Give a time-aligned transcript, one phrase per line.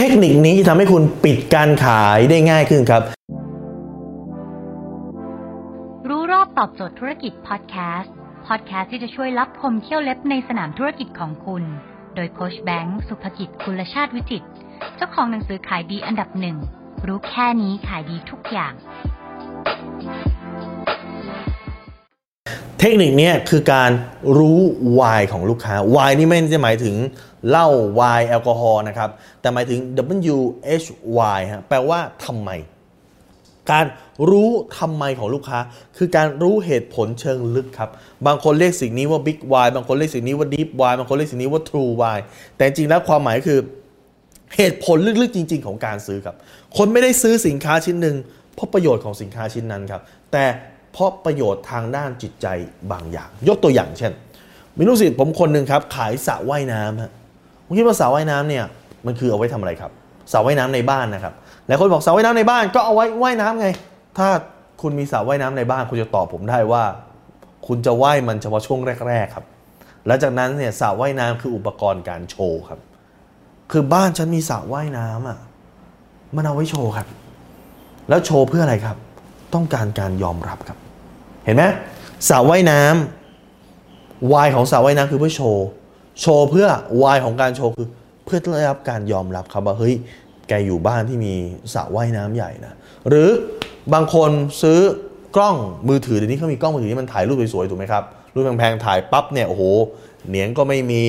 [0.00, 3.02] เทคนิคนี้จะทำให้คุณปิดการขายได้ง่ายขึ้นครับ
[6.08, 8.14] รู้รอบตอบโจทย์ธุรกิจพอดแคสต์
[8.46, 11.62] พอดแคสต์ที่จะช่วยรับพมเที่ยวเล็บในสนามธุรกิจของคุณ
[12.14, 14.44] โดยโคชแบงค์สุภกิจคุณชาติวิจิต
[14.96, 16.56] เจ้าของหนังสือขายดีอันดับหนึ่ง
[17.06, 18.72] รู้แค่นี้ขายดีทุกอย่าง
[22.80, 23.90] เทคนิคนี้คือการ
[24.38, 24.60] รู้
[25.00, 26.96] วายของลูกค้าวายนี่ไม่ได้หมายถึง
[27.48, 27.68] เหล้า
[27.98, 29.10] วายแอลกอฮอล์นะครับ
[29.40, 29.78] แต่หมายถึง
[30.34, 30.38] W
[30.82, 30.86] H
[31.36, 32.50] Y ฮะแปลว่าทำไม
[33.70, 33.86] การ
[34.30, 35.58] รู้ทำไมของลูกค้า
[35.96, 37.90] คือการรู้เหตุผลเชิงลึกครับ
[38.26, 42.18] บางคนเรียกสิ่งนี้ว่า Big Y บางคนเรียกสิ่งนี้ว่า Deep Y บางคนเรียกสิ่งนี้ว่า True Y
[42.56, 43.60] แต่จริงแล้วความหมายคือ
[44.56, 46.36] เหตุผลลึกๆจริง ๆ ของการซื้อครับ
[46.76, 48.16] คนไม่ได้ซื้อสินค้าชิ้นหนึ่ง
[48.54, 50.02] เพราะประโยชน์ของสินค้าชิ้นนั้นครับ
[50.32, 50.44] แต่
[50.98, 52.46] เพราะประโยชน์ทางด้านจิตใจ
[52.92, 54.12] บางอย่าง ยกตัวอย่างเช่น
[54.76, 57.12] มีลูกศิษย์ผมคนหนึ่งครับ ขายสระว่ายน้ำฮะ
[57.64, 58.64] ผมคิดว่าสระว่ายน้ำเนี่ย
[59.06, 59.92] มันคือเอาไว้ทำอะไรครับ
[60.32, 61.34] สระว่ายน้ำในบ้านนะครับ
[61.66, 63.68] หลายคนบอกสระว่ายน้ำในบ้านก็เอาไว้ว่ายน้ำไง
[64.18, 64.28] ถ้า
[64.82, 66.84] คุณมีสระว่ายน้ำในบ้าน คุณจะตอบผมได้ว่า
[67.66, 69.44] คุณจะว่ายมันเฉพาะช่วงแรก ๆครับ
[70.06, 72.80] แล้วจากนั้นเนี่ยสระว่ายน้ำคืออุปกรณ์การโชว์ครับ
[73.70, 75.38] คือบ้านฉันมีสระว่ายน้ำอะ
[76.36, 77.06] มันเอาไว้โชว์ครับ
[78.08, 78.96] แล้วโชว์เพื่ออะไรครับ
[79.54, 80.78] ต้องการการยอมรับครับ
[81.48, 81.64] เห็นไหม
[82.28, 85.66] สระว่ายน้ำวายของสระว่ายน้ำคือเพื่อโชว์
[86.20, 86.68] โชว์เพื่อ
[87.02, 87.86] วายของการโชว์คือ
[88.24, 89.94] เพื่อได้รับการยอมรับครับว่าเฮ้ย
[90.48, 91.34] แกอยู่บ้านที่มี
[91.74, 92.72] สระว่ายน้ำใหญ่นะ
[93.08, 93.28] หรือ
[93.92, 94.30] บางคน
[94.62, 94.80] ซื้อ
[95.36, 95.56] กล้อง
[95.88, 98.02] มือถือเดี๋ยวนี้เขามีกล้องมือถือที่มันถ่ายรูปสวยๆถูกไหมครับ
[98.34, 99.62] รูปแพงๆถ่ายปั๊บเนี่ยโอ้โห
[100.28, 101.02] เหนียงก็ไม่มี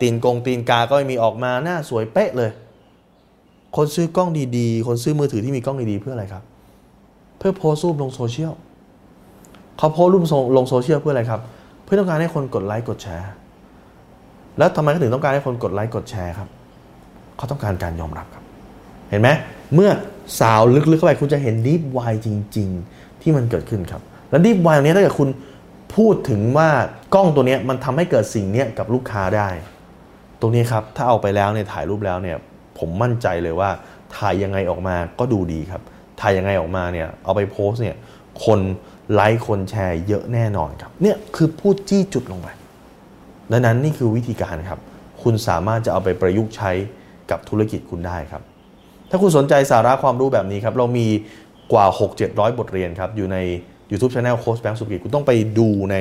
[0.00, 2.50] ตีนกงตีนกาก็ไม่มีออกมาหน้าสวยเป๊ะเลย
[3.76, 6.42] คนซื้อกล้องดีๆ คนซื้อมือถือที่มีกล้องดีๆเพื่ออะไรครับ
[7.38, 8.52] เพื่อโพสต์รูปลงโซเชียล
[9.78, 10.20] เขาโพสรูป
[10.56, 11.40] ลงโซเชียลเพื่ออะไรครับ
[11.84, 13.30] เพื่อต้องการให้คนกดไลค์กดแชร์
[14.58, 16.48] แล้วทำไมเขาถึงต้องการให้คนกดไลค์กดแชร์ครับ
[17.36, 18.44] เขาต้องการการยอมรับครับ
[19.10, 19.28] เห็นไหม
[19.74, 19.90] เมื่อ
[20.40, 25.28] สาวลึกๆเข้าไปคุณจะเห็นดีฟวายจริง ๆ ที่มันเกิดขึ้นครับ แล้วดีฟวายนี้ถ้าเกิดคุณ
[25.96, 26.68] พูดถึงว่า
[27.14, 29.48] กล้องตัวนี้มันทำให้เกิดสิ่งนี้กับลูกค้าได้
[30.40, 32.36] ตรงนี้ครับถ้าเอาไปแล้วเนี่ยถ่ายรูปแล้วเนี่ย
[32.78, 33.70] ผมมั่นใจเลยว่า
[34.16, 35.82] ถ่ายยังไงออกมาก็ดูดีครับ
[36.20, 37.96] ถ่ายยังไงออกมาเนี่ยเอาไปโพสเนี่ย
[38.44, 38.60] คน
[39.14, 42.48] ไลค์คนแชร์เยอะแน่นอนครับ เนี่ยคือพูดจี้จุดลงไป
[43.52, 44.80] ดังนั้นนี่คือวิธีการครับ
[45.22, 46.70] คุณสามารถจะเอาไปประยุกต์ใช้
[47.30, 48.42] กับธุรกิจคุณได้ครับ
[49.10, 51.06] ถ้าคุณสนใจสาระความรู้แบบนี้ครับ เรามี
[51.72, 51.86] กว่า
[52.22, 53.38] 6-700 บทเรียนครับ อยู่ใน
[53.90, 55.96] YouTube Channel โค้ชแบงค์สุกิจคุณต้องไปดูใน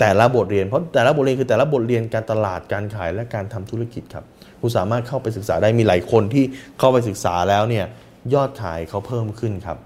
[0.00, 4.24] แต่ละบทเรียน เพราะแต่ละบทเรียนคือแต่ละบทเรียนการตลาดการขายและการทำธุรกิจครับ
[4.60, 6.44] คุณสามารถเข้าไปศึกษาได้มีหลายคนที่
[6.78, 7.86] เข้าไปศึกษาแล้วเนี่ย
[8.34, 9.78] ยอดขายเขาเพิ่มขึ้นครับ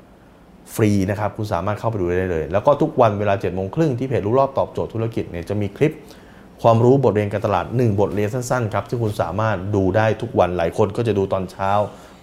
[0.74, 5.94] ฟรีนะครับคุณสามารถเข้าไปดูได้เลย แล้วก็ทุกวันเวลา7จ็ดโมงครึ่งที่เพจรู้รอบตอบโจทย์ธุรกิจเนี่ยจะมีคลิป
[6.62, 11.70] ความรู้บทเรียนการตลาด 1 บทเรียนสั้นๆครับที่คุณสามารถดูได้ทุกวันหลายคนก็จะดูตอนเช้า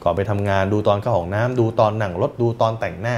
[0.04, 3.18] ก่อนไปทำงานดูตอนเข้าห้องน้ำดูตอนนั่งรถดูตอนแต่งหน้า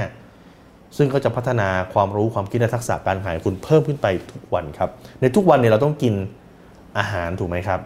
[0.96, 4.90] ซึ่งก็จะพัฒนาความรู้ความคิดและทักษะการขายคุณเพิ่มขึ้นไปทุกวันครับ
[5.20, 6.14] ในทุกวันเนี่ยเราต้องกิน
[6.98, 7.80] อาหารถูกไหมครับ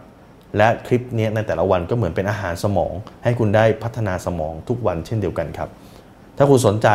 [0.57, 2.93] และคลิปนี้ในแต่ละวันก็เหมือนเป็นอาหารสมอง
[3.23, 5.69] ให้คุณได้พัฒนาสมองทุกวันเช่นเดียวกันครับ
[6.37, 6.89] ถ้าคุณสนใจ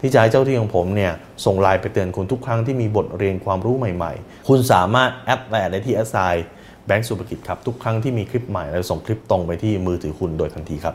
[0.00, 1.12] ที่จะให้เจ้าหน้าที่ของผมเนี่ย
[1.44, 6.46] ส่งไลน์ไปเตือนคุณทุกครั้งที่มีบทเรียนความรู้ใหม่ๆ คุณสามารถ add add ได้ที่ at sign
[6.86, 10.94] แบงก์สุภกิจครับ ทุกครั้งที่มีคลิปใหม่เราส่งคลิปตรงไปที่มือถือคุณโดยทันทีครับ